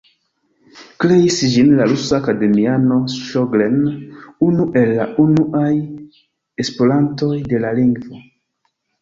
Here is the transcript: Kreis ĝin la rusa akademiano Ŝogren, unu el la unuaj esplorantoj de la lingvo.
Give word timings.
Kreis 1.01 1.35
ĝin 1.55 1.67
la 1.79 1.85
rusa 1.91 2.15
akademiano 2.17 2.97
Ŝogren, 3.17 3.75
unu 4.47 4.67
el 4.83 4.95
la 5.01 5.07
unuaj 5.27 5.69
esplorantoj 6.65 7.33
de 7.55 7.63
la 7.69 7.77
lingvo. 7.83 8.25